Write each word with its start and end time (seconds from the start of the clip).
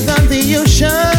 deeper 0.00 0.14
than 0.14 0.28
the 0.28 0.56
ocean. 0.56 1.09